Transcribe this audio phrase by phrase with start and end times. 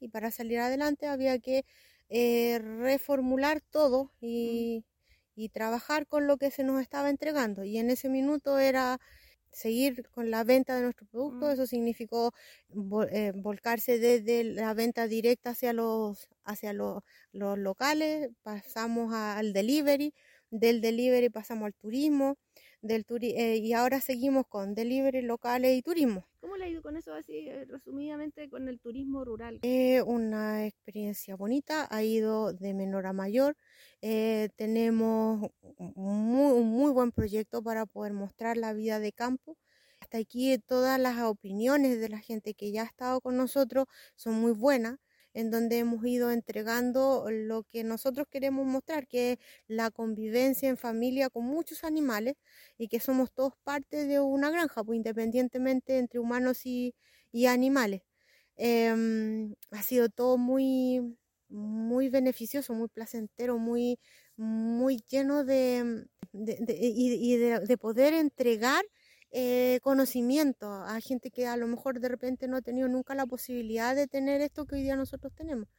[0.00, 1.64] y para salir adelante había que
[2.08, 4.84] eh, reformular todo y,
[5.34, 7.64] y trabajar con lo que se nos estaba entregando.
[7.64, 8.98] Y en ese minuto era
[9.50, 11.46] seguir con la venta de nuestro producto.
[11.46, 11.50] Mm.
[11.50, 12.32] Eso significó
[12.68, 17.02] vol- eh, volcarse desde la venta directa hacia los, hacia los,
[17.32, 20.12] los locales, pasamos a- al delivery,
[20.50, 22.36] del delivery pasamos al turismo,
[22.82, 26.26] del turi- eh, y ahora seguimos con delivery, locales y turismo.
[26.56, 29.58] ¿Cómo le ha ido con eso así, eh, resumidamente, con el turismo rural?
[29.60, 33.58] Es una experiencia bonita, ha ido de menor a mayor.
[34.00, 39.58] Eh, tenemos muy, un muy buen proyecto para poder mostrar la vida de campo.
[40.00, 44.36] Hasta aquí todas las opiniones de la gente que ya ha estado con nosotros son
[44.36, 44.96] muy buenas,
[45.36, 50.78] en donde hemos ido entregando lo que nosotros queremos mostrar, que es la convivencia en
[50.78, 52.36] familia con muchos animales
[52.78, 56.94] y que somos todos parte de una granja, pues independientemente entre humanos y,
[57.46, 58.00] animales.
[58.56, 61.18] Em, ha sido todo muy,
[61.50, 63.98] muy beneficioso, muy placentero, muy,
[64.36, 68.86] muy lleno de, de poder entregar
[69.30, 73.26] eh, conocimiento a gente que a lo mejor de repente no ha tenido nunca la
[73.26, 75.68] posibilidad de tener esto que hoy día nosotros tenemos.